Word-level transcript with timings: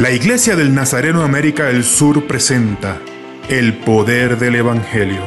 La 0.00 0.10
Iglesia 0.12 0.56
del 0.56 0.74
Nazareno 0.74 1.22
América 1.22 1.66
del 1.66 1.84
Sur 1.84 2.26
presenta 2.26 3.02
El 3.50 3.74
Poder 3.74 4.38
del 4.38 4.54
Evangelio, 4.54 5.20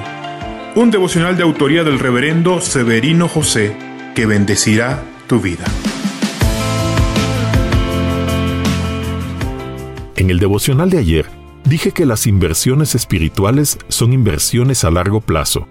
un 0.73 0.89
devocional 0.89 1.38
de 1.38 1.43
autoría 1.43 1.83
del 1.83 2.00
reverendo 2.00 2.59
Severino 2.59 3.28
José 3.28 3.78
que 4.16 4.25
bendecirá 4.25 5.04
tu 5.28 5.40
vida. 5.40 5.64
En 10.16 10.32
el 10.32 10.39
devocional 10.39 10.90
de 10.90 10.98
ayer 10.98 11.28
dije 11.66 11.92
que 11.92 12.08
las 12.08 12.26
inversiones 12.26 12.96
espirituales 12.96 13.78
son 13.90 14.12
inversiones 14.12 14.84
a 14.86 14.90
largo 14.90 15.21
plazo, 15.21 15.68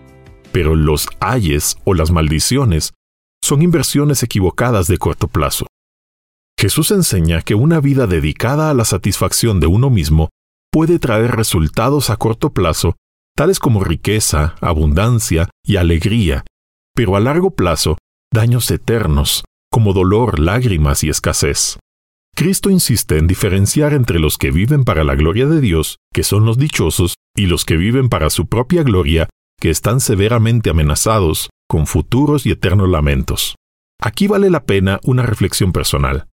pero 0.52 0.76
los 0.76 1.08
ayes 1.18 1.76
o 1.82 1.94
las 1.94 2.12
maldiciones 2.12 2.92
son 3.42 3.62
inversiones 3.62 4.22
equivocadas 4.22 4.86
de 4.86 4.98
corto 4.98 5.26
plazo. 5.26 5.66
Jesús 6.62 6.92
enseña 6.92 7.42
que 7.42 7.56
una 7.56 7.80
vida 7.80 8.06
dedicada 8.06 8.70
a 8.70 8.74
la 8.74 8.84
satisfacción 8.84 9.58
de 9.58 9.66
uno 9.66 9.90
mismo 9.90 10.28
puede 10.70 11.00
traer 11.00 11.32
resultados 11.32 12.08
a 12.08 12.14
corto 12.14 12.52
plazo, 12.52 12.94
tales 13.36 13.58
como 13.58 13.82
riqueza, 13.82 14.54
abundancia 14.60 15.50
y 15.66 15.74
alegría, 15.74 16.44
pero 16.94 17.16
a 17.16 17.20
largo 17.20 17.56
plazo, 17.56 17.98
daños 18.32 18.70
eternos, 18.70 19.42
como 19.72 19.92
dolor, 19.92 20.38
lágrimas 20.38 21.02
y 21.02 21.08
escasez. 21.08 21.80
Cristo 22.36 22.70
insiste 22.70 23.18
en 23.18 23.26
diferenciar 23.26 23.92
entre 23.92 24.20
los 24.20 24.38
que 24.38 24.52
viven 24.52 24.84
para 24.84 25.02
la 25.02 25.16
gloria 25.16 25.46
de 25.46 25.60
Dios, 25.60 25.96
que 26.14 26.22
son 26.22 26.46
los 26.46 26.58
dichosos, 26.58 27.16
y 27.36 27.46
los 27.46 27.64
que 27.64 27.76
viven 27.76 28.08
para 28.08 28.30
su 28.30 28.46
propia 28.46 28.84
gloria, 28.84 29.28
que 29.60 29.70
están 29.70 29.98
severamente 29.98 30.70
amenazados, 30.70 31.50
con 31.68 31.88
futuros 31.88 32.46
y 32.46 32.52
eternos 32.52 32.88
lamentos. 32.88 33.56
Aquí 34.00 34.28
vale 34.28 34.48
la 34.48 34.64
pena 34.64 35.00
una 35.02 35.24
reflexión 35.24 35.72
personal. 35.72 36.28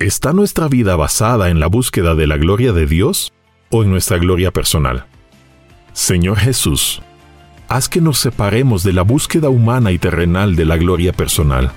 ¿Está 0.00 0.32
nuestra 0.32 0.66
vida 0.66 0.96
basada 0.96 1.50
en 1.50 1.60
la 1.60 1.68
búsqueda 1.68 2.16
de 2.16 2.26
la 2.26 2.36
gloria 2.36 2.72
de 2.72 2.84
Dios 2.84 3.32
o 3.70 3.84
en 3.84 3.92
nuestra 3.92 4.18
gloria 4.18 4.50
personal? 4.50 5.06
Señor 5.92 6.38
Jesús, 6.38 7.00
haz 7.68 7.88
que 7.88 8.00
nos 8.00 8.18
separemos 8.18 8.82
de 8.82 8.92
la 8.92 9.02
búsqueda 9.02 9.50
humana 9.50 9.92
y 9.92 9.98
terrenal 9.98 10.56
de 10.56 10.64
la 10.64 10.78
gloria 10.78 11.12
personal. 11.12 11.70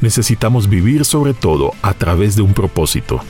Necesitamos 0.00 0.68
vivir 0.68 1.04
sobre 1.04 1.34
todo 1.34 1.72
a 1.82 1.94
través 1.94 2.36
de 2.36 2.42
un 2.42 2.54
propósito, 2.54 3.20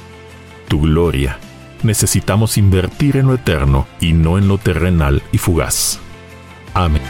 tu 0.69 0.83
gloria. 0.83 1.39
Necesitamos 1.83 2.59
invertir 2.59 3.17
en 3.17 3.29
lo 3.29 3.35
eterno 3.35 3.87
y 4.01 4.13
no 4.13 4.37
en 4.37 4.49
lo 4.49 4.59
terrenal 4.59 5.23
y 5.33 5.39
fugaz. 5.39 5.99
Amén. 6.75 7.01